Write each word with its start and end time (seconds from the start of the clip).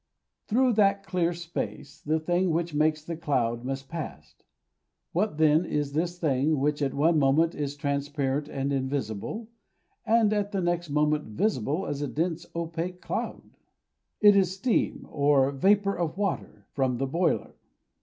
Through 0.47 0.73
that 0.73 1.05
clear 1.05 1.31
space 1.31 2.01
the 2.01 2.19
thing 2.19 2.49
which 2.49 2.73
makes 2.73 3.03
the 3.05 3.15
cloud 3.15 3.63
must 3.63 3.87
pass. 3.87 4.33
What, 5.11 5.37
then, 5.37 5.63
is 5.63 5.93
this 5.93 6.17
thing 6.17 6.57
which 6.57 6.81
at 6.81 6.95
one 6.95 7.19
moment 7.19 7.53
is 7.53 7.75
transparent 7.75 8.47
and 8.49 8.73
invisible, 8.73 9.47
and 10.03 10.33
at 10.33 10.51
the 10.53 10.61
next 10.61 10.89
moment 10.89 11.25
visible 11.25 11.85
as 11.85 12.01
a 12.01 12.07
dense 12.07 12.47
opaque 12.55 12.99
cloud? 12.99 13.43
It 14.19 14.35
is 14.35 14.49
the 14.49 14.55
steam 14.55 15.07
or 15.11 15.51
vapour 15.51 15.99
of 15.99 16.17
water 16.17 16.65
from 16.71 16.97
the 16.97 17.05
boiler. 17.05 17.53